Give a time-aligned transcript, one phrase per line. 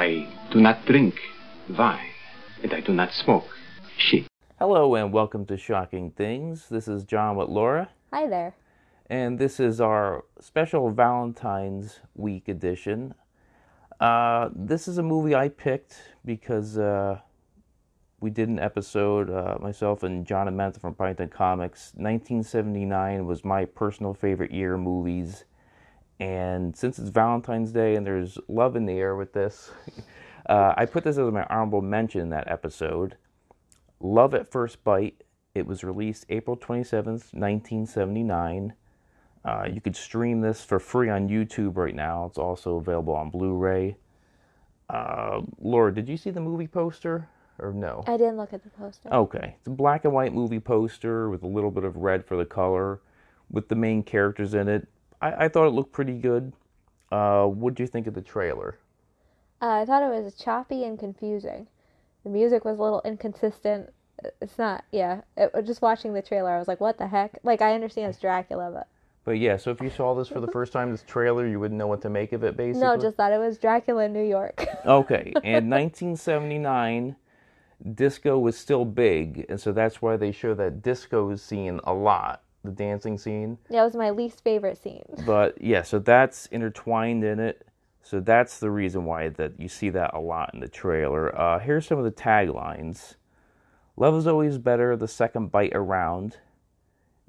[0.00, 1.20] I do not drink
[1.68, 2.08] wine,
[2.62, 3.46] and I do not smoke
[3.98, 4.26] shit.
[4.58, 6.70] Hello, and welcome to Shocking Things.
[6.70, 8.54] This is John with Laura, Hi there.
[9.10, 13.12] and this is our special Valentine's Week edition.
[14.00, 17.18] Uh, this is a movie I picked because uh,
[18.20, 21.92] we did an episode, uh, myself and John and Manta from Python Comics.
[21.96, 25.44] 1979 was my personal favorite year of movies.
[26.20, 29.70] And since it's Valentine's Day and there's love in the air with this,
[30.48, 33.16] uh, I put this as my honorable mention in that episode.
[34.00, 35.24] Love at First Bite.
[35.54, 38.74] It was released April 27th, 1979.
[39.42, 42.26] Uh, you could stream this for free on YouTube right now.
[42.26, 43.96] It's also available on Blu ray.
[44.90, 48.04] Uh, Laura, did you see the movie poster or no?
[48.06, 49.12] I didn't look at the poster.
[49.12, 49.54] Okay.
[49.58, 52.44] It's a black and white movie poster with a little bit of red for the
[52.44, 53.00] color
[53.50, 54.86] with the main characters in it.
[55.20, 56.52] I, I thought it looked pretty good.
[57.10, 58.78] Uh, what do you think of the trailer?
[59.60, 61.66] Uh, I thought it was choppy and confusing.
[62.24, 63.92] The music was a little inconsistent.
[64.40, 65.22] It's not, yeah.
[65.36, 67.38] It, just watching the trailer, I was like, what the heck?
[67.42, 68.88] Like, I understand it's Dracula, but
[69.24, 71.78] But yeah, so if you saw this for the first time, this trailer, you wouldn't
[71.78, 72.86] know what to make of it, basically.
[72.86, 74.64] no, just thought it was Dracula in New York.
[74.86, 77.16] Okay, and 1979,
[77.94, 82.42] disco was still big, and so that's why they show that disco scene a lot,
[82.64, 83.58] the dancing scene.
[83.68, 85.04] yeah, it was my least favorite scene.
[85.26, 87.66] But yeah, so that's intertwined in it.
[88.02, 91.38] So that's the reason why that you see that a lot in the trailer.
[91.38, 93.16] Uh, here's some of the taglines:
[93.96, 96.38] "Love is always better the second bite around."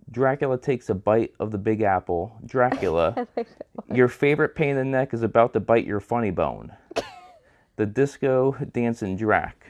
[0.09, 2.35] Dracula takes a bite of the Big Apple.
[2.45, 3.47] Dracula, like
[3.93, 6.73] your favorite pain in the neck is about to bite your funny bone.
[7.77, 9.67] the disco dancing Drac.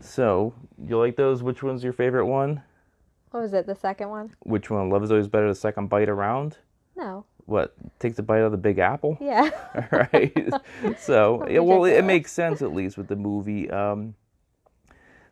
[0.00, 1.42] So, you like those?
[1.42, 2.62] Which one's your favorite one?
[3.30, 4.34] What was it, the second one?
[4.40, 4.90] Which one?
[4.90, 6.58] Love is always better the second bite around?
[6.96, 7.24] No.
[7.46, 7.74] What?
[7.98, 9.16] Takes a bite out of the Big Apple?
[9.20, 9.50] Yeah.
[9.74, 10.52] All right.
[10.98, 12.06] so, yeah, well, it Ridiculous.
[12.06, 13.70] makes sense at least with the movie.
[13.70, 14.14] Um,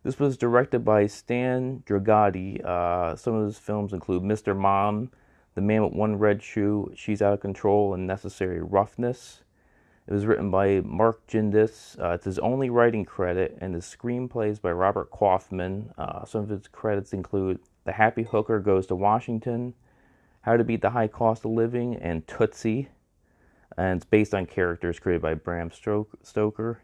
[0.04, 2.64] this was directed by Stan Dragoti.
[2.64, 4.56] Uh, some of his films include Mr.
[4.56, 5.10] Mom,
[5.54, 9.42] The Man with One Red Shoe, She's Out of Control, and Necessary Roughness.
[10.06, 11.98] It was written by Mark Gindes.
[12.02, 15.92] Uh, it's his only writing credit, and the screenplay is by Robert Kaufman.
[15.98, 19.72] Uh, some of his credits include The Happy Hooker Goes to Washington,
[20.42, 22.90] How to Beat the High Cost of Living, and Tootsie
[23.78, 26.82] and it's based on characters created by Bram Stoker.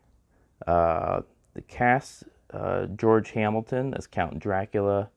[0.66, 1.20] Uh,
[1.52, 5.10] the cast: uh, George Hamilton as Count Dracula.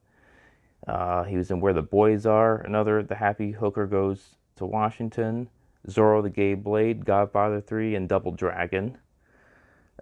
[0.86, 2.58] Uh, he was in Where the Boys Are.
[2.58, 5.48] Another, The Happy Hooker Goes to Washington.
[5.88, 8.98] Zorro the Gay Blade, Godfather 3, and Double Dragon.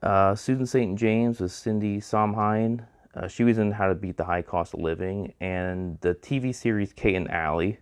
[0.03, 0.99] Uh, Susan St.
[0.99, 2.83] James was Cindy Sondheim.
[3.17, 5.33] Uh, she was in How to Beat the High Cost of Living.
[5.41, 7.79] And the TV series Kate and Allie.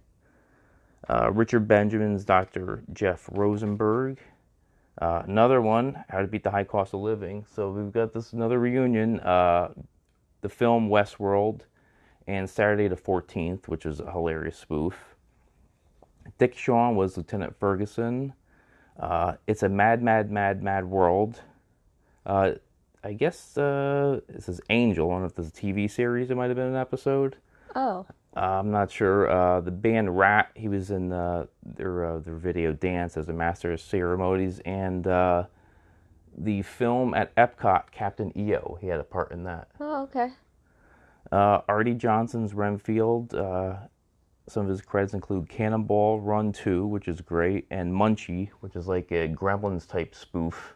[1.09, 2.85] Uh, Richard Benjamin's Dr.
[2.93, 4.19] Jeff Rosenberg.
[5.03, 7.45] Uh, another one, How to Beat the High Cost of Living.
[7.53, 9.19] So we've got this another reunion.
[9.21, 9.71] Uh,
[10.43, 11.63] the film Westworld
[12.29, 15.17] and Saturday the 14th, which is a hilarious spoof.
[16.39, 18.33] Dick Shawn was Lieutenant Ferguson.
[18.99, 21.41] Uh, it's a mad, mad, mad, mad world.
[22.25, 22.53] Uh,
[23.05, 25.11] I guess uh, this is Angel.
[25.11, 26.31] I don't know if this a TV series.
[26.31, 27.37] It might have been an episode.
[27.77, 28.07] Oh.
[28.35, 29.31] Uh, I'm not sure.
[29.31, 33.33] Uh, the band Ratt, he was in uh, their uh, their video Dance as a
[33.33, 35.45] master of ceremonies, and uh,
[36.37, 38.79] the film at Epcot, Captain EO.
[38.81, 39.69] He had a part in that.
[39.79, 40.31] Oh, okay.
[41.31, 43.35] Uh, Arte Johnson's Renfield.
[43.35, 43.75] Uh,
[44.49, 48.87] some of his credits include Cannonball Run 2, which is great, and Munchie, which is
[48.87, 50.75] like a Gremlins type spoof.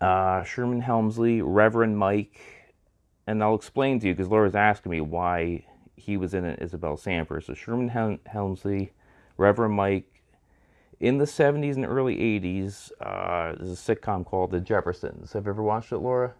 [0.00, 2.40] Uh, Sherman Helmsley, Reverend Mike,
[3.26, 5.64] and I'll explain to you because Laura's asking me why
[5.96, 7.44] he was in it, Isabel Sanford.
[7.44, 8.92] So Sherman Hel- Helmsley,
[9.36, 10.06] Reverend Mike.
[10.98, 15.32] In the 70s and early 80s, uh, there's a sitcom called The Jeffersons.
[15.32, 16.34] Have you ever watched it, Laura?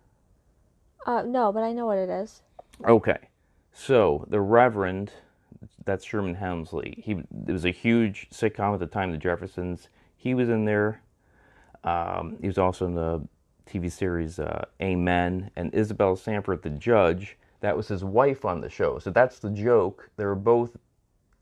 [1.06, 2.42] Uh, no, but I know what it is.
[2.86, 3.16] Okay,
[3.72, 5.12] so the Reverend,
[5.84, 7.02] that's Sherman Helmsley.
[7.02, 9.88] He it was a huge sitcom at the time, The Jeffersons.
[10.16, 11.02] He was in there.
[11.84, 13.22] Um, he was also in the
[13.70, 17.38] TV series uh, Amen, and Isabel Sanford, the judge.
[17.60, 18.98] That was his wife on the show.
[18.98, 20.10] So that's the joke.
[20.16, 20.76] They were both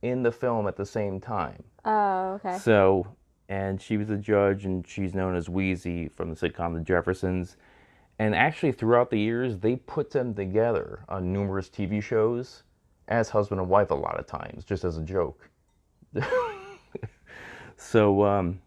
[0.03, 1.63] in the film at the same time.
[1.85, 2.59] Oh, okay.
[2.59, 3.07] So,
[3.49, 7.57] and she was a judge, and she's known as Weezy from the sitcom The Jeffersons.
[8.19, 12.65] And actually, throughout the years, they put them together on numerous TV shows
[13.07, 15.49] as husband and wife a lot of times, just as a joke.
[17.77, 18.61] so, um,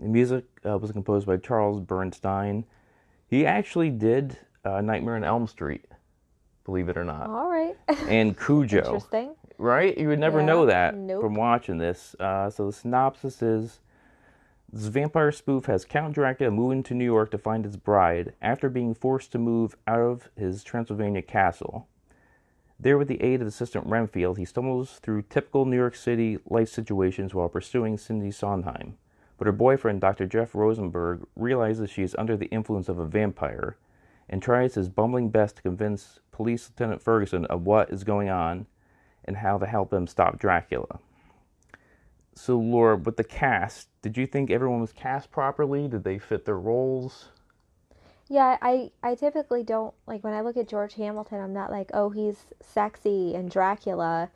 [0.00, 2.64] the music uh, was composed by Charles Bernstein.
[3.34, 5.86] He actually did uh, Nightmare on Elm Street,
[6.64, 7.74] believe it or not, All right.
[8.08, 8.78] and Cujo.
[8.78, 9.34] Interesting.
[9.58, 9.98] right?
[9.98, 11.20] You would never Yeah, know that nope.
[11.20, 12.14] from watching this.
[12.20, 13.80] Uh, so the synopsis is
[14.72, 18.68] this vampire spoof has Count Dracula moving to New York to find his bride after
[18.68, 21.88] being forced to move out of his Transylvania castle.
[22.78, 26.68] There, with the aid of assistant Renfield, he stumbles through typical New York City life
[26.68, 28.96] situations while pursuing Cindy Sondheim.
[29.36, 30.26] But her boyfriend, Dr.
[30.26, 33.76] Jeff Rosenberg, realizes she is under the influence of a vampire
[34.28, 38.66] and tries his bumbling best to convince Police Lieutenant Ferguson of what is going on
[39.24, 40.98] and how to help him stop Dracula.
[42.34, 45.86] So, Laura, with the cast, did you think everyone was cast properly?
[45.88, 47.28] Did they fit their roles?
[48.28, 51.90] Yeah, I I typically don't like when I look at George Hamilton, I'm not like,
[51.92, 54.30] "Oh, he's sexy and Dracula."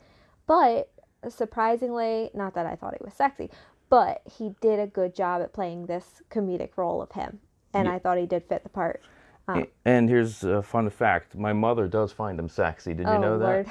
[0.45, 0.89] But
[1.27, 3.49] surprisingly, not that I thought he was sexy,
[3.89, 7.39] but he did a good job at playing this comedic role of him,
[7.73, 7.93] and Yeah.
[7.95, 9.01] I thought he did fit the part.
[9.47, 12.93] A- And here's a fun fact my mother does find him sexy.
[12.93, 13.65] Did you oh know that?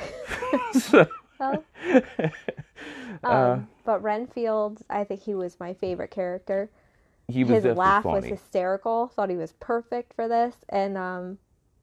[0.73, 1.06] so,
[1.41, 1.65] well,
[3.25, 6.71] Uh, um, but Renfield, I think he was my favorite character.
[7.26, 9.09] he was His laugh was hysterical.
[9.09, 11.38] Thought he was perfect for this, and um,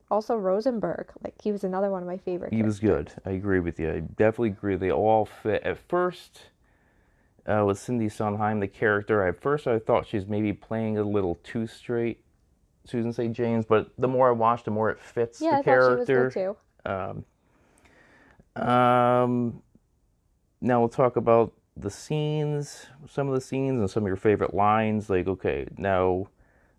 [0.09, 2.53] also Rosenberg, like he was another one of my favorite.
[2.53, 3.11] He was good.
[3.25, 3.91] I agree with you.
[3.91, 4.75] I definitely agree.
[4.75, 5.63] They all fit.
[5.63, 6.49] At first,
[7.47, 11.03] uh, with Cindy Sondheim, the character, at first I thought she was maybe playing a
[11.03, 12.23] little too straight,
[12.85, 13.35] Susan St.
[13.35, 15.97] James, but the more I watched, the more it fits Yeah, the I character.
[15.97, 16.55] thought she was good
[16.85, 18.61] too.
[18.61, 19.61] Um, um,
[20.61, 24.53] now we'll talk about the scenes, some of the scenes, and some of your favorite
[24.53, 25.09] lines.
[25.09, 26.27] Like, okay, now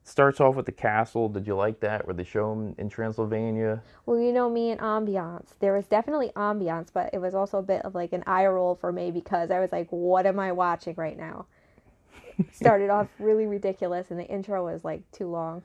[0.07, 1.29] starts off with the castle.
[1.29, 3.83] Did you like that, where they show them in Transylvania?
[4.07, 5.49] Well, you know me and ambiance.
[5.59, 8.77] There was definitely ambiance, but it was also a bit of like an eye roll
[8.77, 11.47] for me because I was like, "What am I watching right now?"
[12.53, 15.63] Started off really ridiculous, and the intro was like too long.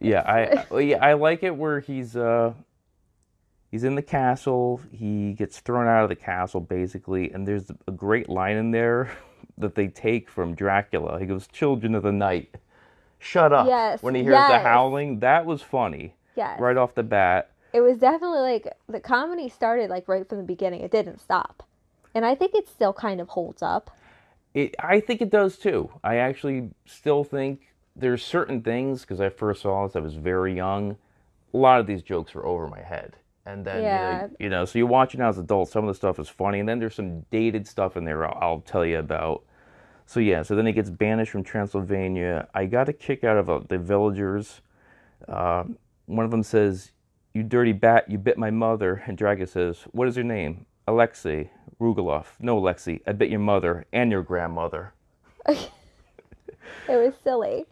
[0.00, 2.54] Yeah, I yeah I like it where he's uh
[3.70, 4.80] he's in the castle.
[4.92, 9.10] He gets thrown out of the castle basically, and there's a great line in there
[9.58, 11.20] that they take from Dracula.
[11.20, 12.56] He goes, "Children of the night,
[13.24, 17.02] shut up!" Yes, When he hears the howling, that was funny Yes, right off the
[17.02, 17.50] bat.
[17.72, 20.80] it was definitely like the comedy started like right from the beginning.
[20.82, 21.62] It didn't stop,
[22.14, 23.90] and I think it still kind of holds up.
[24.52, 25.90] It, I think it does too.
[26.04, 30.54] I actually still think there's certain things because I first saw this, I was very
[30.54, 30.96] young.
[31.52, 33.16] A lot of these jokes were over my head,
[33.46, 34.26] and then you know- Yeah.
[34.38, 35.72] you, know, so you watch it now as adults.
[35.72, 38.24] Some of the stuff is funny, and then there's some dated stuff in there.
[38.26, 39.42] I'll, I'll tell you about.
[40.06, 42.48] So yeah, so then he gets banished from Transylvania.
[42.54, 44.60] I got a kick out of uh, the villagers.
[45.26, 45.64] Uh,
[46.06, 46.92] one of them says,
[47.32, 51.50] "You dirty bat, you bit my mother," and Draga says, "What is your name?" Alexei
[51.80, 52.26] Rugalov.
[52.40, 54.92] No, Alexei, I bit your mother and your grandmother.
[56.88, 57.64] It was silly.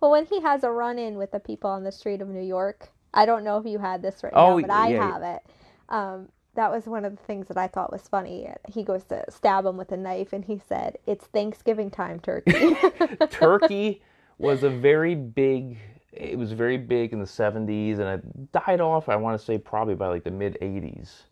[0.00, 2.42] Well, when he has a run in with the people on the street of New
[2.42, 5.12] York, I don't know if you had this right Oh, now, but I yeah.
[5.12, 5.42] have it.
[5.88, 8.48] Um, that was one of the things that I thought was funny.
[8.68, 12.76] He goes to stab him with a knife, and he said, "It's Thanksgiving time, turkey."
[13.30, 14.02] Turkey
[14.38, 15.78] was a very big.
[16.12, 19.08] It was very big in the '70s, and it died off.
[19.08, 21.22] I want to say probably by like the mid '80s.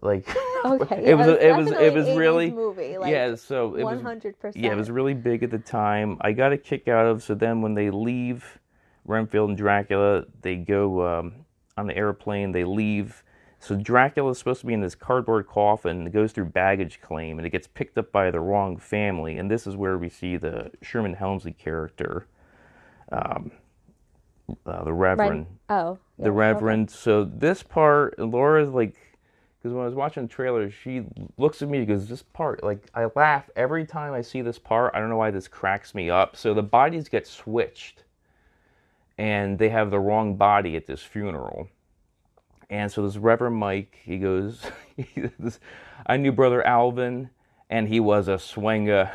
[0.00, 0.26] Like
[0.64, 1.28] Okay, it was.
[1.28, 1.70] yeah, It was.
[1.70, 2.50] It was an 80s really.
[2.50, 2.98] movie.
[2.98, 3.36] Like, yeah.
[3.36, 3.94] So it was.
[3.94, 4.64] one hundred percent.
[4.64, 6.18] Yeah, it was really big at the time.
[6.20, 7.22] I got a kick out of.
[7.22, 8.58] So then when they leave
[9.04, 11.46] Renfield and Dracula, they go um,
[11.76, 12.50] on the airplane.
[12.50, 13.22] They leave.
[13.62, 16.04] So Dracula is supposed to be in this cardboard coffin.
[16.08, 19.38] It goes through baggage claim, and it gets picked up by the wrong family.
[19.38, 22.26] And this is where we see the Sherman Helmsley character,
[23.12, 23.52] um,
[24.66, 26.36] uh, the Reverend Oh, yeah, the okay.
[26.36, 26.90] Reverend.
[26.90, 28.96] So this part, Laura's like,
[29.58, 31.04] because when I was watching the trailer, she
[31.38, 34.58] looks at me and goes, "This part, like, I laugh every time I see this
[34.58, 34.92] part.
[34.92, 38.02] I don't know why this cracks me up." So the bodies get switched,
[39.18, 41.68] and they have the wrong body at this funeral.
[42.72, 44.62] And so this Reverend Mike, he goes,
[46.06, 47.28] "I knew Brother Alvin,
[47.68, 49.12] and he was a swinger."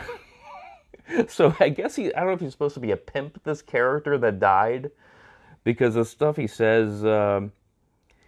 [1.28, 3.64] so I guess he, I don't know if he's supposed to be a pimp, this
[3.64, 4.92] character that died
[5.64, 7.52] because the stuff he says, um,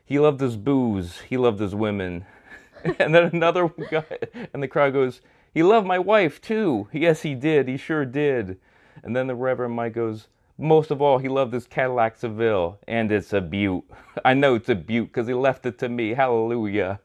[0.04, 2.26] he loved his booze, he loved his women.
[2.98, 4.04] and then another guy,
[4.52, 5.22] and the crowd goes,
[5.54, 6.88] he loved my wife too.
[6.92, 7.68] Yes, he did.
[7.68, 8.58] He sure did.
[9.04, 10.28] And then the Reverend Mike goes,
[10.60, 13.86] most of all, he loved his Cadillac Seville, and it's a beaut.
[14.26, 16.14] I know it's a beaut because he left it to me.
[16.14, 17.00] Hallelujah.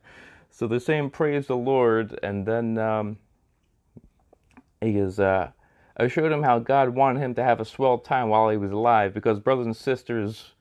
[0.50, 3.16] So they're saying praise the Lord, and then um,
[4.80, 5.50] he goes, uh,
[5.96, 8.72] I showed him how God wanted him to have a swell time while he was
[8.72, 10.52] alive because, brothers and sisters,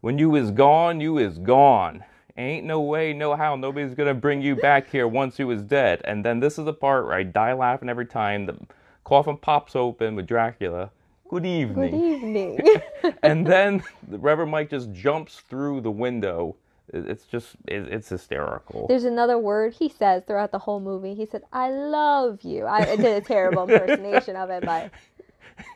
[0.00, 2.02] when you is gone, you is gone.
[2.36, 6.00] Ain't no way, no how, nobody's gonna bring you back here once you is dead.
[6.04, 8.56] And then this is the part where I die laughing every time the
[9.04, 10.90] coffin pops open with Dracula.
[11.32, 11.90] Good evening.
[11.90, 12.60] Good evening.
[13.22, 16.56] and then the Reverend Mike just jumps through the window
[16.92, 18.86] It's just it's hysterical.
[18.86, 21.14] There's another word he says throughout the whole movie.
[21.14, 24.90] He said, "I love you." I, did a terrible impersonation of it, but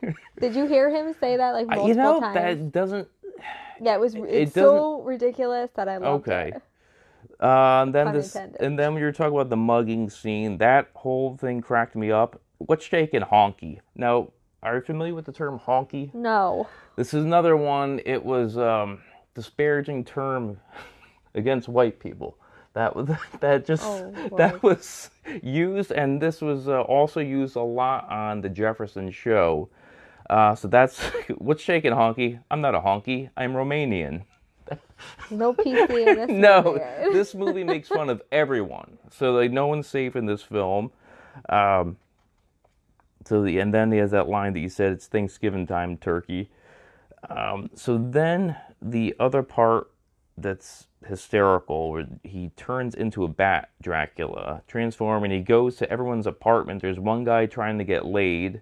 [0.43, 2.35] did you hear him say that like multiple you know times?
[2.35, 3.09] that doesn't.
[3.81, 4.15] Yeah, it was.
[4.15, 6.53] It's doesn't- so ridiculous that I loved Okay.
[6.55, 6.63] it.
[7.41, 8.61] Uh, and then Pun this, intended.
[8.61, 12.11] and then when you were talking about the mugging scene, that whole thing cracked me
[12.11, 12.41] up.
[12.59, 13.81] What's shaking honky?
[13.95, 14.33] Now,
[14.67, 16.13] are you familiar with the term honky?
[16.13, 16.67] No.
[16.97, 18.01] This is another one.
[18.05, 19.01] It was um,
[19.35, 20.59] disparaging term
[21.35, 22.37] against white people.
[22.75, 23.09] That was
[23.41, 28.41] that just Oh, that was used, and this was uh, also used a lot on
[28.41, 29.69] the Jefferson Show.
[30.29, 31.01] Uh, so that's
[31.39, 32.41] what's shaking honky.
[32.51, 33.31] I'm not a honky.
[33.37, 34.25] I'm Romanian.
[35.31, 36.75] No PC in this no,
[37.13, 38.99] this movie makes fun of everyone.
[39.13, 40.91] So like no one's safe in this film.
[41.49, 41.99] Um,
[43.27, 46.51] so the and then he has that line that you said it's Thanksgiving time turkey.
[47.29, 49.91] Um, so then the other part
[50.39, 56.27] that's hysterical where he turns into a bat Dracula, transform and he goes to everyone's
[56.27, 56.83] apartment.
[56.83, 58.61] There's one guy trying to get laid.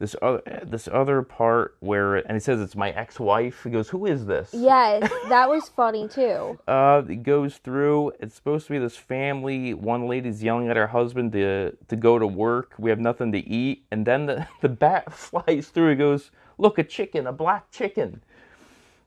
[0.00, 3.62] This other this other part where and he says it's my ex-wife.
[3.64, 6.58] He goes, "Who is this?" Yes, that was funny too.
[6.66, 8.12] Uh, it goes through.
[8.18, 9.74] It's supposed to be this family.
[9.74, 12.72] One lady's yelling at her husband to to go to work.
[12.78, 15.90] We have nothing to eat, and then the the bat flies through.
[15.90, 18.22] He goes, "Look, a chicken, a black chicken."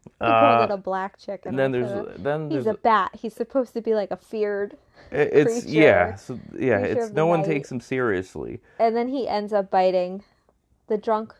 [0.06, 1.50] He called Uh, it a black chicken.
[1.50, 3.12] and then there's then He's there's a bat.
[3.20, 4.74] He's supposed to be like a feared,
[5.12, 7.48] it- it's creature- yeah so, yeah it's no one night.
[7.48, 8.60] takes him seriously.
[8.80, 10.22] and then he ends up biting
[10.88, 11.34] the drunk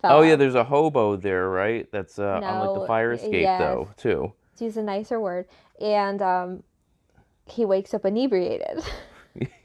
[0.00, 0.18] fella.
[0.18, 1.90] Oh yeah, there's a hobo there, right?
[1.92, 3.60] That's uh, on like the fire escape yes.
[3.60, 4.32] though too.
[4.58, 5.46] to use a nicer word,
[5.80, 6.62] and um,
[7.46, 8.82] he wakes up inebriated.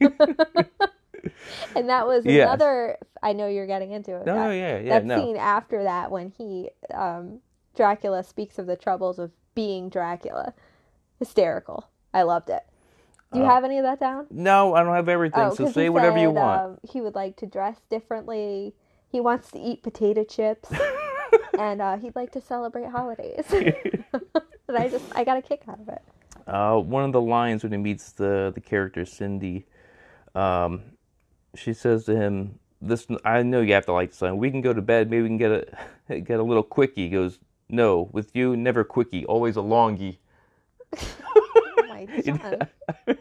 [1.74, 2.46] and that was Yes.
[2.48, 2.98] another.
[3.22, 4.26] I know you're getting into it.
[4.26, 5.18] No, that, yeah, yeah, that no.
[5.18, 7.40] scene after that when he um,
[7.74, 10.54] Dracula speaks of the troubles of being Dracula,
[11.18, 11.88] hysterical.
[12.14, 12.62] I loved it.
[13.32, 14.26] Do you Uh, have any of that down?
[14.30, 15.40] No, I don't have everything.
[15.44, 16.60] Oh, so say whatever you want.
[16.62, 18.74] Um, he would like to dress differently.
[19.16, 20.70] He wants to eat potato chips,
[21.58, 23.46] and uh, he'd like to celebrate holidays.
[23.50, 26.02] and I just I got a kick out of it.
[26.46, 29.64] Uh, one of the lines when he meets the the character Cindy,
[30.34, 30.82] um,
[31.54, 34.36] she says to him, "This I know you have to like this line.
[34.36, 35.08] We can go to bed.
[35.08, 35.50] Maybe we can get
[36.10, 37.38] a get a little quickie." He goes,
[37.70, 39.24] "No, with you, never quickie.
[39.24, 40.18] Always a longie."
[40.94, 43.16] Oh my.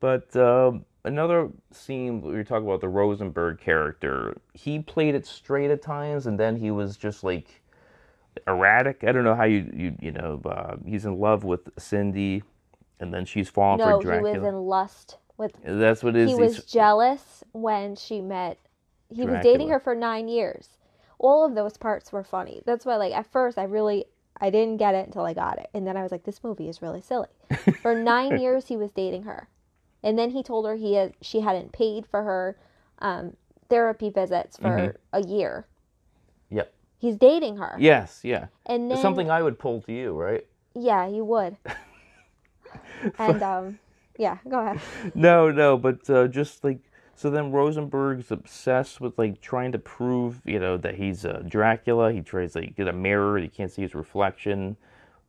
[0.00, 4.36] But um, another scene we were talking about the Rosenberg character.
[4.52, 7.62] He played it straight at times, and then he was just like
[8.46, 9.04] erratic.
[9.04, 10.40] I don't know how you you you know.
[10.44, 12.42] Uh, he's in love with Cindy,
[13.00, 14.38] and then she's falling No, for he Dracula.
[14.40, 15.52] was in lust with.
[15.64, 16.30] That's what it is.
[16.30, 18.58] He He's- was jealous when she met.
[19.10, 20.70] He was dating her for nine years.
[21.20, 22.62] All of those parts were funny.
[22.66, 24.06] That's why, like, at first, I really
[24.40, 26.68] I didn't get it until I got it, and then I was like, this movie
[26.68, 27.28] is really silly.
[27.82, 29.48] For nine years, he was dating her,
[30.04, 32.56] and then he told her he had she hadn't paid for her
[33.00, 33.36] um,
[33.68, 34.96] therapy visits for Mm-hmm.
[35.12, 35.66] a year.
[36.50, 36.72] Yep.
[36.98, 38.20] He's dating her, Yes.
[38.22, 38.46] Yeah.
[38.66, 40.46] and then something I would pull to you, right?
[40.76, 41.56] yeah, you would.
[43.18, 43.78] and um,
[44.18, 44.80] yeah, go ahead.
[45.14, 46.78] No, no, but uh, just like
[47.16, 52.12] so, then Rosenberg's obsessed with like trying to prove, you know, that he's uh, Dracula.
[52.12, 53.38] He tries to like, get a mirror.
[53.38, 54.76] He can't see his reflection.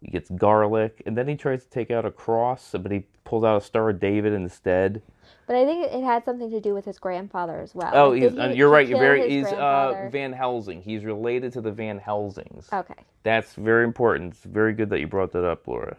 [0.06, 3.44] He gets garlic, and then he tries to take out a cross, but he pulls
[3.44, 5.02] out a Star of David instead.
[5.48, 7.90] But I think it had something to do with his grandfather as well.
[7.92, 8.88] Oh, he's, uh, he- you're right.
[8.88, 9.28] You're very.
[9.28, 10.10] He's uh.
[10.12, 10.84] Van Helsing.
[10.84, 12.70] He's related to the Van Helsings.
[12.72, 12.94] Okay.
[13.24, 14.34] That's very important.
[14.34, 15.98] It's very good that you brought that up, Laura.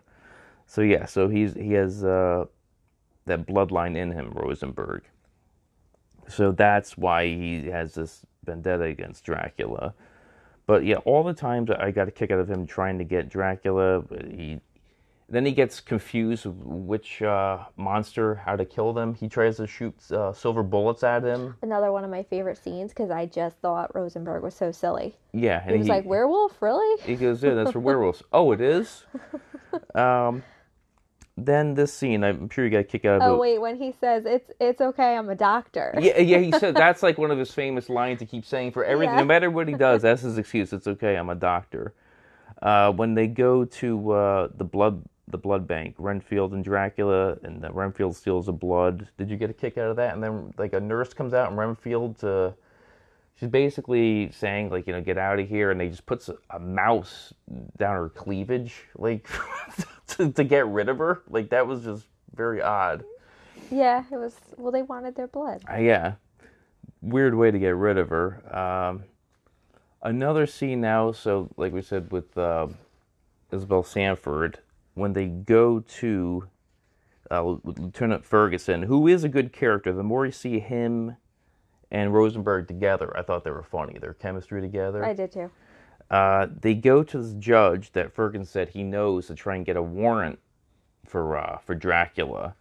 [0.66, 2.44] So yeah, so he's he has uh,
[3.24, 5.02] that bloodline in him, Rosenberg.
[6.28, 9.94] So that's why he has this vendetta against Dracula.
[10.66, 13.28] But yeah, all the times I got a kick out of him trying to get
[13.28, 14.02] Dracula.
[14.30, 14.60] He
[15.28, 19.14] then he gets confused which uh, monster, how to kill them.
[19.14, 21.56] He tries to shoot uh, silver bullets at him.
[21.62, 25.16] Another one of my favorite scenes because I just thought Rosenberg was so silly.
[25.32, 28.22] Yeah, and He was like, "Werewolf, really?" He goes, yeah, that's for werewolves.
[28.32, 29.04] oh, it is?
[29.94, 30.42] Um,
[31.36, 33.38] then this scene, I'm sure you got a kick out of Oh it.
[33.38, 35.94] wait, when he says it's it's okay, I'm a doctor.
[35.96, 38.84] Yeah, yeah, he said that's like one of his famous lines he keeps saying for
[38.84, 39.14] everything.
[39.14, 39.16] Yeah.
[39.16, 40.72] No matter what he does, that's his excuse.
[40.72, 41.94] It's okay, I'm a doctor.
[42.62, 47.66] Uh, when they go to uh, the blood the blood bank, Renfield and Dracula, and
[47.74, 49.08] Renfield steals the blood.
[49.18, 50.14] Did you get a kick out of that?
[50.14, 52.52] And then like a nurse comes out, and Renfield, uh,
[53.38, 56.58] she's basically saying like you know get out of here, and they just puts a,
[56.58, 57.32] mouse
[57.76, 59.28] down her cleavage, like
[60.08, 61.22] to, to get rid of her.
[61.28, 63.04] Like that was just very odd.
[63.70, 64.34] Yeah, it was.
[64.56, 65.62] Well, they wanted their blood.
[65.70, 66.14] Uh, yeah,
[67.02, 68.56] weird way to get rid of her.
[68.56, 69.04] Um,
[70.02, 71.12] another scene now.
[71.12, 72.68] So, like we said with uh,
[73.52, 74.58] Isabel Sanford,
[74.94, 76.48] when they go to
[77.30, 79.92] uh, Lieutenant Ferguson, who is a good character.
[79.92, 81.16] The more you see him
[81.90, 83.98] and Rosenberg together, I thought they were funny.
[83.98, 85.04] Their chemistry together.
[85.04, 85.50] I did too.
[86.10, 89.76] Uh, they go to the judge that Ferguson said he knows to try and get
[89.76, 90.38] a warrant
[91.06, 92.54] for uh, for Dracula,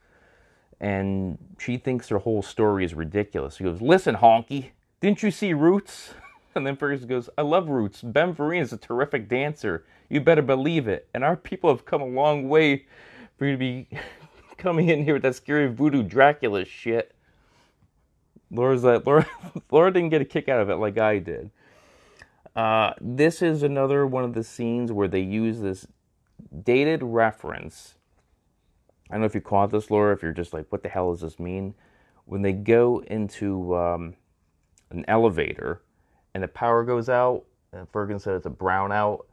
[0.79, 3.57] and she thinks their whole story is ridiculous.
[3.57, 6.13] She goes, "Listen, honky, didn't you see Roots?"
[6.57, 8.01] And then Ferguson goes, "I love Roots.
[8.01, 9.83] Ben Vereen is a terrific dancer.
[10.07, 11.09] You better believe it.
[11.13, 12.85] And our people have come a long way
[13.37, 13.89] for you to be
[14.57, 17.14] coming in here with that scary voodoo Dracula shit."
[18.55, 19.27] Laura's like, Laura,
[19.71, 21.51] Laura didn't get a kick out of it like I did.
[22.55, 25.87] Uh, this is another one of the scenes where they use this
[26.63, 27.95] dated reference.
[29.09, 31.11] I don't know if you caught this, Laura, if you're just like, what the hell
[31.11, 31.75] does this mean?
[32.25, 34.15] When they go into um,
[34.89, 35.81] an elevator
[36.33, 39.25] and the power goes out, and Ferguson said it's a brownout.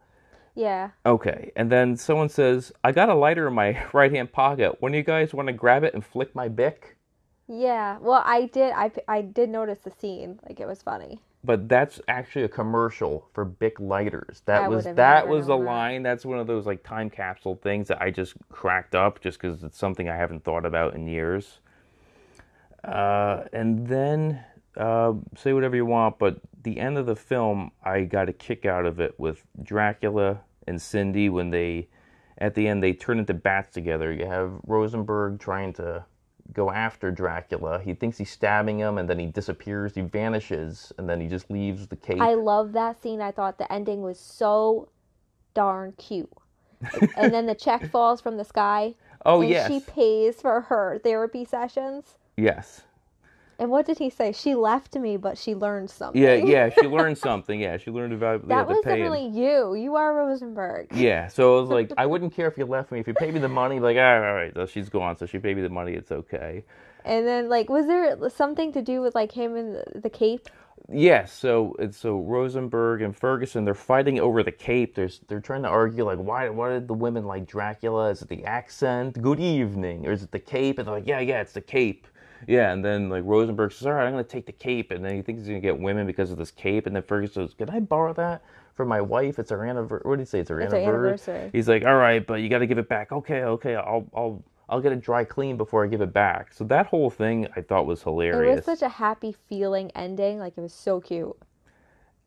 [0.54, 0.90] Yeah.
[1.06, 4.76] Okay, and then someone says, I got a lighter in my right hand pocket.
[4.80, 6.96] When you guys want to grab it and flick my Bic?
[7.48, 7.98] Yeah.
[8.00, 8.72] Well, I did.
[8.72, 10.40] I I did notice the scene.
[10.48, 11.20] Like it was funny.
[11.44, 14.42] but that's actually a commercial for Bic lighters.
[14.46, 16.02] That I was that was a line.
[16.02, 19.62] That's one of those like time capsule things that I just cracked up just because
[19.64, 21.58] it's something I haven't thought about in years.
[22.84, 24.42] Uh, and then
[24.76, 28.64] uh, say whatever you want, but the end of the film, I got a kick
[28.66, 31.88] out of it with Dracula and Cindy when they,
[32.38, 34.12] at the end, they turn into bats together.
[34.12, 36.04] You have Rosenberg trying to
[36.52, 37.80] go after Dracula.
[37.80, 39.94] He thinks he's stabbing him, and then he disappears.
[39.94, 42.20] He vanishes, and then he just leaves the cape.
[42.20, 43.20] I love that scene.
[43.20, 44.88] I thought the ending was so
[45.54, 46.30] darn cute.
[47.16, 48.94] and then the check falls from the sky.
[49.26, 52.18] oh and yes, she pays for her therapy sessions.
[52.36, 52.82] yes.
[53.62, 54.32] And what did he say?
[54.32, 56.20] She left me, but she learned something.
[56.20, 57.60] Yeah, yeah, she learned something.
[57.60, 59.20] Yeah, she learned about That yeah, was to pay him.
[59.20, 59.76] definitely you.
[59.76, 60.88] You are Rosenberg.
[60.90, 62.98] Yeah, so I was like, I wouldn't care if you left me.
[62.98, 65.26] If you paid me the money, like, all right, all right, so she's gone, so
[65.26, 66.64] she paid me the money, it's okay.
[67.04, 70.48] And then, like, was there something to do with like him and the, the cape?
[70.90, 74.94] Yes, so it's so Rosenberg and Ferguson they're fighting over the cape.
[74.94, 78.10] There's they're trying to argue like why why did the women like Dracula?
[78.10, 79.20] Is it the accent?
[79.22, 80.78] Good evening, or is it the cape?
[80.78, 82.06] And they're like, yeah, yeah, it's the cape.
[82.46, 85.14] Yeah, and then like Rosenberg says, all right, I'm gonna take the cape, and then
[85.14, 87.70] he thinks he's gonna get women because of this cape, and then Ferguson says, can
[87.70, 88.42] I borrow that
[88.74, 89.38] for my wife?
[89.38, 90.08] It's our anniversary.
[90.08, 90.40] What did he say?
[90.40, 91.34] It's our It's anniversary.
[91.34, 91.50] anniversary.
[91.52, 93.12] He's like, all right, but you got to give it back.
[93.12, 96.52] Okay, okay, I'll I'll I'll get it dry clean before I give it back.
[96.52, 98.52] So that whole thing I thought was hilarious.
[98.52, 100.38] It was such a happy feeling ending.
[100.38, 101.36] Like, it was so cute.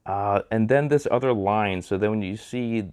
[0.05, 1.81] Uh, and then this other line.
[1.81, 2.85] So then when you see,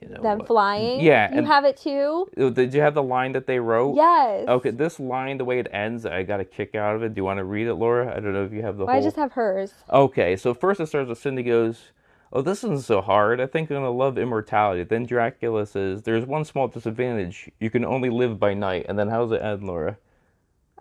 [0.00, 1.00] you know, Them flying.
[1.00, 2.28] Yeah, You and- have it too?
[2.38, 3.96] uh, did you have the line that they wrote?
[3.96, 4.48] Yes.
[4.48, 7.14] Okay, this line, the way it ends, I got a kick out of it.
[7.14, 8.10] Do you want to read it, Laura?
[8.16, 9.02] I don't know if you have the Well, whole.
[9.02, 9.72] I just have hers.
[9.90, 11.92] Okay, so first it starts with Cindy goes,
[12.32, 13.40] "Oh, this isn't so hard.
[13.40, 17.50] I think I'm gonna love immortality." Then Dracula says, "There's one small disadvantage.
[17.60, 19.96] You can only live by night." And then how's it end, Laura?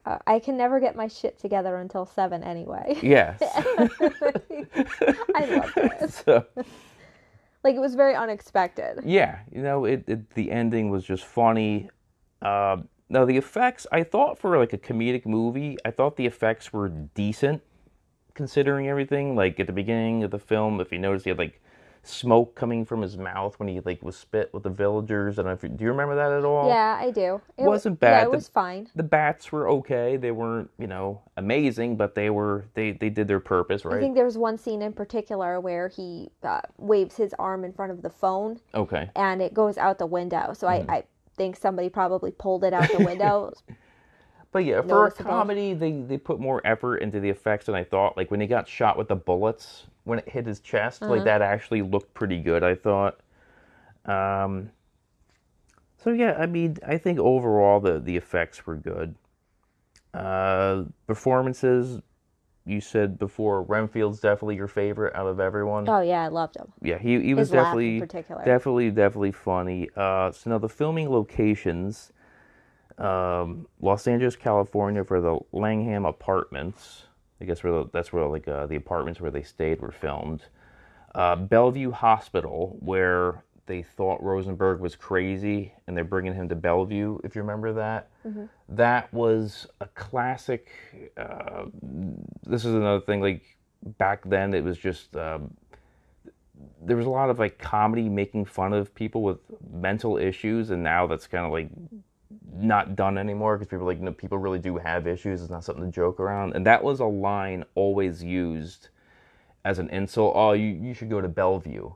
[0.06, 2.98] Uh, I can never get my shit together until seven anyway.
[3.02, 3.42] Yes.
[5.36, 6.12] I love it.
[6.14, 6.46] so
[7.64, 9.00] Like it was very unexpected.
[9.04, 11.90] yeah, you know, it, it the ending was just funny.
[12.42, 12.78] Uh,
[13.10, 16.90] now the effects, I thought for like a comedic movie, I thought the effects were
[16.90, 17.62] decent,
[18.34, 19.36] considering everything.
[19.36, 21.62] Like at the beginning of the film, if you notice, he had like
[22.08, 25.38] smoke coming from his mouth when he like was spit with the villagers.
[25.38, 26.68] I don't know if you, do you remember that at all?
[26.70, 27.42] Yeah, I do.
[27.58, 28.24] It Wasn't wa- Yeah, bad.
[28.28, 28.88] it The- was fine.
[28.96, 30.18] The bats were okay.
[30.18, 33.98] They weren't, you know, amazing, but they were they they did their purpose, right.
[33.98, 37.74] I think there was one scene in particular where he uh, waves his arm in
[37.74, 39.10] front of the phone okay.
[39.16, 40.54] and it goes out the window.
[40.54, 40.90] So Mm-hmm.
[40.92, 41.04] I, I
[41.38, 43.54] think somebody probably pulled it out the window.
[44.54, 47.84] But yeah, for a comedy, they, they put more effort into the effects than I
[47.84, 48.16] thought.
[48.18, 51.16] Like when he got shot with the bullets, when it hit his chest, Uh-huh.
[51.16, 52.64] like that actually looked pretty good.
[52.64, 53.20] I thought.
[54.06, 54.72] Um.
[55.98, 59.16] So yeah, I mean, I think overall the the effects were good.
[60.14, 62.02] Uh, performances,
[62.66, 65.88] you said before, Renfield's definitely your favorite out of everyone.
[65.90, 66.72] oh yeah, I loved him.
[66.82, 68.00] Yeah, he he was His definitely
[68.46, 69.90] definitely definitely funny.
[69.96, 72.14] Uh, so now the filming locations,
[72.98, 77.07] um, Los Angeles, California, for the Langham Apartments.
[77.42, 80.44] I guess where the, that's where like uh, the apartments where they stayed were filmed.
[81.16, 87.20] Uh, Bellevue Hospital, where they thought Rosenberg was crazy, and they're bringing him to Bellevue.
[87.24, 88.10] If you remember that,
[88.70, 90.70] that was a classic.
[91.18, 91.66] Uh,
[92.46, 93.22] this is another thing.
[93.22, 93.44] Like
[93.98, 95.16] back then, it was just.
[95.16, 95.56] Um,
[96.82, 99.38] there was a lot of like comedy making fun of people with
[99.72, 101.70] mental issues, and now that's kind of like
[102.58, 105.42] not done anymore because people like no, people really do have issues.
[105.42, 108.90] It's not something to joke around, and that was a line always used
[109.66, 110.34] as an insult.
[110.36, 111.92] Oh, you you should go to Bellevue,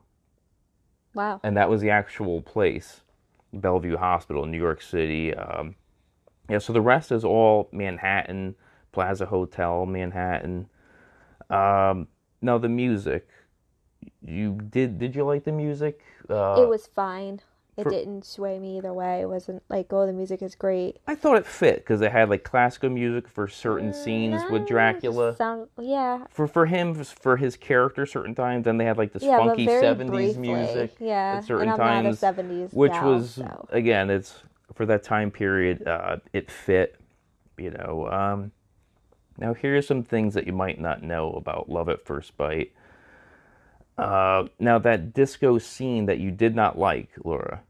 [1.14, 1.40] Wow.
[1.44, 3.02] and that was the actual place.
[3.54, 5.34] Bellevue Hospital in New York City.
[5.36, 5.76] Um,
[6.50, 8.56] yeah, so the rest is all Manhattan,
[8.92, 10.70] Plaza Hotel, Manhattan.
[11.50, 12.08] Um,
[12.42, 13.28] now the music,
[14.26, 16.02] you did did you like the music?
[16.30, 17.42] Uh, it was fine.
[17.82, 19.22] It for- didn't sway me either way.
[19.22, 20.98] It wasn't like, oh, the music is great.
[21.08, 25.36] I thought it fit because it had like classical music for certain scenes with Dracula.
[25.36, 29.24] Sound, yeah, For for him, for his character, certain times, then they had like this
[29.24, 33.68] yeah, funky seventies music Yeah, at certain times, not a '70s which gal, was so.
[33.72, 35.88] again, it's for that time period.
[35.88, 36.96] Uh, it fit,
[37.58, 38.08] you know.
[38.12, 38.52] Um,
[39.38, 42.74] now are some things that you might not know about Love at First Bite.
[43.98, 47.62] Uh, now that disco scene that you did not like, Laura,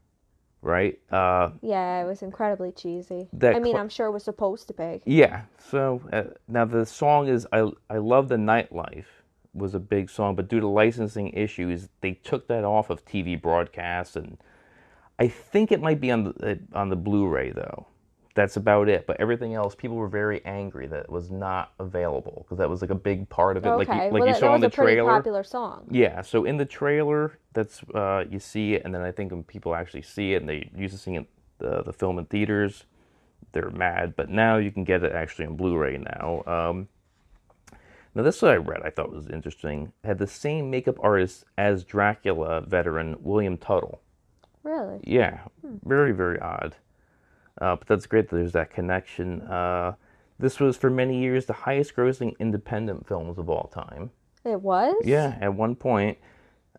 [0.62, 0.98] right?
[1.10, 3.28] Uh, Yeah, it was incredibly cheesy.
[3.42, 5.02] I mean, cl- I'm sure it was supposed to be.
[5.04, 5.42] Yeah.
[5.58, 9.06] So uh, now the song is I I love the nightlife
[9.54, 13.36] was a big song, but due to licensing issues, they took that off of TV
[13.40, 14.38] broadcasts, and
[15.18, 17.86] I think it might be on the uh, on the Blu-ray though.
[18.34, 19.06] That's about it.
[19.06, 22.80] But everything else, people were very angry that it was not available because that was
[22.82, 24.54] like a big part of it, like you, Okay, like well, you that, saw that
[24.56, 25.04] in was the a pretty trailer.
[25.04, 25.86] popular song.
[25.90, 29.42] Yeah, so in the trailer, that's uh, you see it, and then I think when
[29.44, 31.26] people actually see it, and they used to see it,
[31.58, 32.84] the the film in theaters,
[33.52, 34.14] they're mad.
[34.16, 36.42] But now you can get it actually on Blu-ray now.
[36.46, 36.88] Um,
[38.14, 39.92] now this what I read, I thought was interesting.
[40.04, 44.00] Had the same makeup artist as Dracula veteran William Tuttle.
[44.62, 45.00] Really?
[45.04, 45.40] Yeah,
[45.84, 46.76] very very odd.
[47.60, 49.42] Uh, but that's great that there's that connection.
[49.42, 49.94] Uh,
[50.38, 54.10] this was for many years the highest grossing independent films of all time.
[54.44, 54.96] It was?
[55.04, 56.18] Yeah, at one point.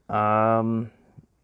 [0.10, 0.92] Um,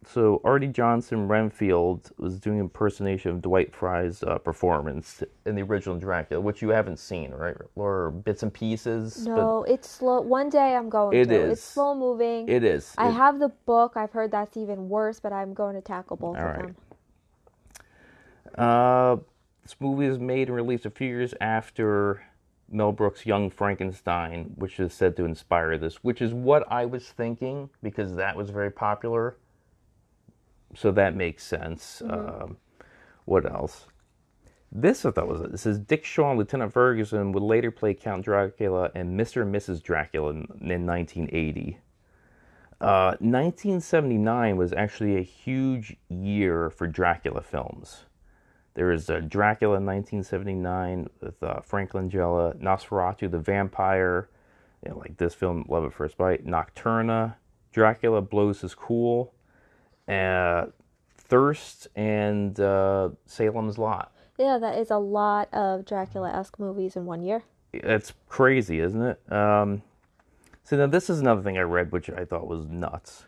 [0.05, 5.97] so Arte Johnson Renfield was doing impersonation of Dwight Frye's uh, performance in the original
[5.97, 7.55] Dracula, which you haven't seen, right?
[7.75, 9.27] Or bits and pieces.
[9.27, 10.21] No, it's slow.
[10.21, 11.51] One day I'm going It to.
[11.51, 12.49] It's slow moving.
[12.49, 12.93] It is.
[12.97, 13.93] I It- have the book.
[13.95, 16.61] I've heard that's even worse, but I'm going to tackle both All of right.
[16.67, 16.75] them.
[18.55, 19.17] Uh,
[19.63, 22.23] this movie was made and released a few years after
[22.71, 27.09] Mel Brooks' Young Frankenstein, which is said to inspire this, which is what I was
[27.09, 29.37] thinking because that was very popular.
[30.75, 32.01] So that makes sense.
[32.07, 32.57] Um,
[33.25, 33.85] what else?
[34.71, 35.51] This I thought was it.
[35.51, 39.41] This is Dick Shaw and Lieutenant Ferguson would later play Count Dracula and Mr.
[39.41, 39.81] and Mrs.
[39.81, 41.79] Dracula in, in 1980.
[42.79, 48.05] Uh, 1979 was actually a huge year for Dracula films.
[48.79, 54.29] There was uh, Dracula in 1979 with uh, Frank Langella, Nosferatu the Vampire,
[54.81, 57.35] you know, like this film, Love at First Bite, Nocturna,
[57.73, 59.33] Dracula Blows His Cool,
[60.07, 60.67] uh,
[61.17, 64.13] Thirst, and uh, Salem's Lot.
[64.37, 67.43] Yeah, that is a lot of Dracula esque movies in one year.
[67.83, 69.19] That's crazy, isn't it?
[69.29, 69.81] Um,
[70.63, 73.25] so now this is another thing I read, which I thought was nuts.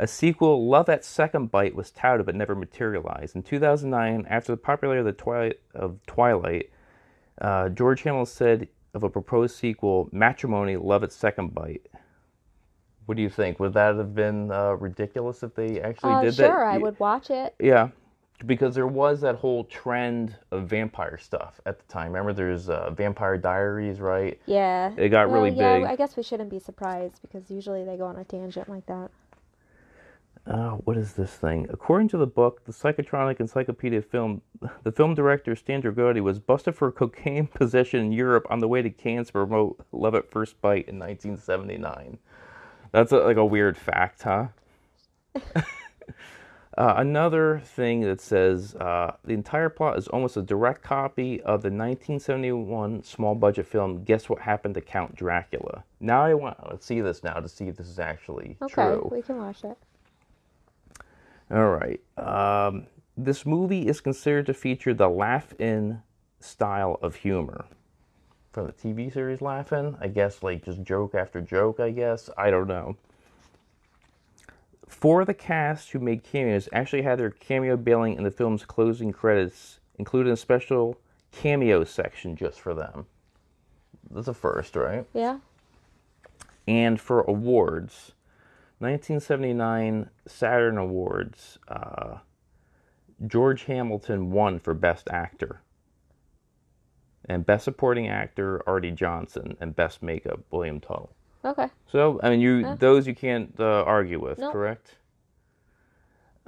[0.00, 3.34] A sequel, Love at Second Bite, was touted but never materialized.
[3.34, 6.70] In 2009, after the popularity of the Twilight, of Twilight,
[7.40, 11.86] uh, George Hamilton said of a proposed sequel, Matrimony, Love at Second Bite.
[13.06, 13.58] What do you think?
[13.58, 16.46] Would that have been uh, ridiculous if they actually Uh, did that?
[16.46, 17.54] sure, I would watch it.
[17.58, 17.88] yeah,
[18.46, 22.12] because there was that whole trend of vampire stuff at the time.
[22.12, 24.38] Remember, there's uh, Vampire Diaries, right?
[24.46, 24.92] Yeah.
[24.96, 25.86] It got Well, really yeah, big.
[25.86, 29.10] I guess we shouldn't be surprised because usually they go on a tangent like that.
[30.48, 31.66] Uh, what is this thing?
[31.68, 34.40] According to the book, the Psychotronic Encyclopedia film,
[34.82, 38.80] the film director Stan Dragoti was busted for cocaine possession in Europe on the way
[38.80, 42.18] to Cannes to promote Love at First Bite in 1979.
[42.92, 44.46] That's a, like a weird fact, huh?
[45.54, 45.62] uh,
[46.78, 51.68] another thing that says uh, the entire plot is almost a direct copy of the
[51.68, 55.84] 1971 small budget film Guess What Happened to Count Dracula.
[56.00, 59.08] Now I want to see this now to see if this is actually Okay, true.
[59.12, 59.76] we can watch it.
[61.50, 62.00] All right.
[62.16, 66.02] Um, this movie is considered to feature the laugh in
[66.40, 67.64] style of humor.
[68.52, 72.30] From the TV series Laugh In, I guess, like just joke after joke, I guess.
[72.36, 72.96] I don't know.
[74.86, 78.64] Four of the cast who made cameos actually had their cameo billing in the film's
[78.64, 80.98] closing credits, including a special
[81.30, 83.06] cameo section just for them.
[84.10, 85.04] That's a first, right?
[85.12, 85.38] Yeah.
[86.66, 88.12] And for awards,
[88.80, 92.18] 1979 Saturn Awards, uh,
[93.26, 95.60] George Hamilton won for Best Actor.
[97.28, 99.56] And Best Supporting Actor, Arte Johnson.
[99.60, 101.10] And Best Makeup, William Tuttle.
[101.44, 101.68] Okay.
[101.86, 102.76] So, I mean, you Yeah.
[102.76, 104.52] those you can't uh, argue with, Nope.
[104.52, 104.96] correct?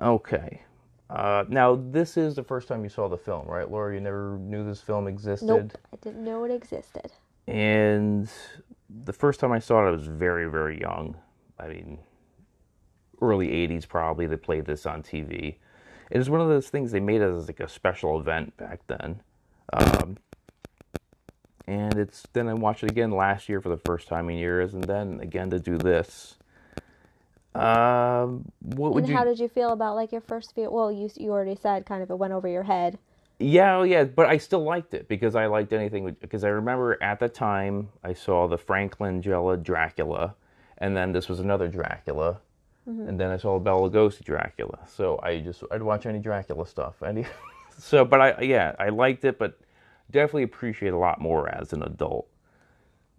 [0.00, 0.62] Okay.
[1.10, 3.92] Uh, now, this is the first time you saw the film, right, Laura?
[3.92, 5.46] You never knew this film existed?
[5.48, 5.72] Nope.
[5.92, 7.10] I didn't know it existed.
[7.48, 8.30] And
[9.04, 11.16] the first time I saw it, I was very, very young.
[11.58, 11.98] I mean,
[13.20, 14.26] early 80s probably.
[14.26, 15.56] They played this on TV.
[16.10, 19.22] It was one of those things they made as like a special event back then.
[19.72, 20.16] Um,
[21.66, 24.74] and it's then I watched it again last year for the first time in years,
[24.74, 26.36] and then again to do this.
[27.54, 29.16] Um, what would and you?
[29.16, 30.68] how did you feel about like your first view?
[30.70, 32.98] Well, you you already said kind of it went over your head.
[33.38, 37.02] Yeah, oh, yeah, but I still liked it because I liked anything because I remember
[37.02, 40.34] at the time I saw the Franklin Langella Dracula,
[40.78, 42.40] and then this was another Dracula,
[42.86, 44.78] and then I saw Bela Lugosi Dracula.
[44.86, 47.02] So I just I'd watch any Dracula stuff.
[47.06, 47.24] Any,
[47.78, 49.58] so but I yeah I liked it, but
[50.10, 52.26] definitely appreciate a lot more as an adult.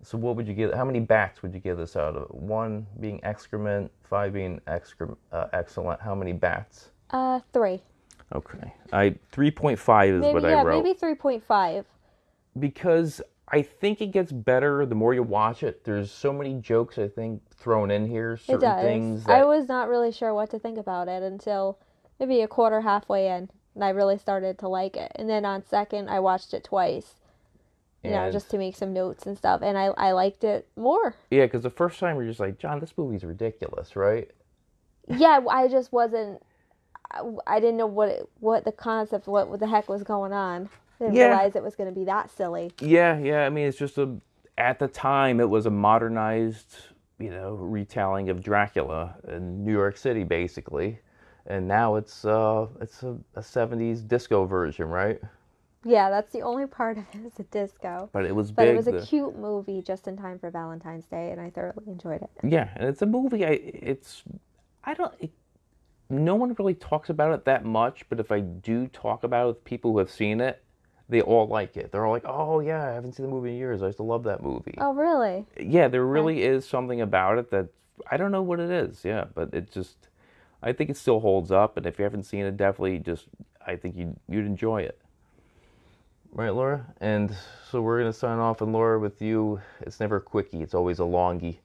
[0.03, 0.73] So what would you give?
[0.73, 2.27] How many bats would you give this out of?
[2.31, 6.01] One being excrement, five being excre- uh, excellent.
[6.01, 6.89] How many bats?
[7.11, 7.81] Uh, three.
[8.33, 11.85] Okay, I three point five is Maybe what yeah, I wrote maybe three point five.
[12.59, 13.21] because
[13.51, 15.83] I think it gets better the more you watch it.
[15.83, 18.81] There's so many jokes I think thrown in here, It does.
[18.81, 21.77] things I was not really sure what to think about it until
[22.19, 25.11] maybe a quarter halfway in, and I really started to like it.
[25.15, 27.15] And then on second, I watched it twice.
[28.03, 31.13] You know, just to make some notes and stuff, and I I liked it more.
[31.29, 34.31] yeah, because the first time you're just like, John, this movie's ridiculous, right?
[35.07, 36.41] yeah, I just wasn't.
[37.45, 40.69] I, didn't know what it, what the concept, what, the heck was going on.
[41.01, 41.29] Didn't Yeah.
[41.29, 42.71] realize it was going to be that silly.
[42.79, 43.43] Yeah, yeah.
[43.45, 44.17] I mean, it's just a.
[44.57, 46.75] At the time, it was a modernized,
[47.17, 50.99] you know, retelling of Dracula in New York City, basically,
[51.47, 55.19] and now it's uh, it's a, a '70s disco version, right?
[55.83, 58.07] Yeah, that's the only part of it is a disco.
[58.13, 58.73] But it was But big.
[58.73, 61.87] it was a the- cute movie just in time for Valentine's Day, and I thoroughly
[61.87, 62.29] enjoyed it.
[62.43, 63.43] Yeah, and it's a movie.
[63.43, 64.23] I it's
[64.83, 65.13] I don't.
[65.19, 65.31] It,
[66.11, 69.47] no one really talks about it that much, but if I do talk about it
[69.47, 70.61] with people who have seen it,
[71.11, 71.91] they all like it.
[71.91, 73.83] They're all like, "Oh yeah, I haven't seen the movie in years.
[73.83, 75.45] I used to love that movie." Oh, really?
[75.59, 77.67] Yeah, there really is something about it that
[78.09, 79.05] I don't know what it is.
[79.05, 80.09] Yeah, but it just
[80.63, 81.77] I think it still holds up.
[81.77, 83.27] And if you haven't seen it, definitely just
[83.65, 84.97] I think you'd you'd enjoy it.
[86.33, 86.85] Right, Laura?
[87.01, 87.35] And
[87.69, 90.61] so we're gonna sign off, and Laura, with you, it's never a quickie.
[90.61, 91.57] It's always a longie.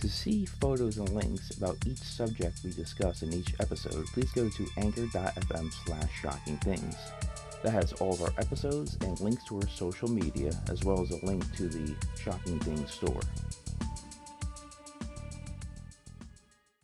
[0.00, 4.48] To see photos and links about each subject we discuss in each episode, please go
[4.48, 6.96] to anchor.fm slash shocking things.
[7.62, 11.10] That has all of our episodes and links to our social media, as well as
[11.10, 13.20] a link to the Shocking Things store.